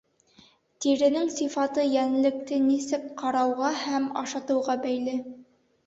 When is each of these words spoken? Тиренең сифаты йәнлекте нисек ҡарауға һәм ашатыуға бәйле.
Тиренең 0.85 1.29
сифаты 1.35 1.85
йәнлекте 1.91 2.59
нисек 2.65 3.07
ҡарауға 3.23 3.73
һәм 3.87 4.13
ашатыуға 4.27 4.83
бәйле. 4.85 5.21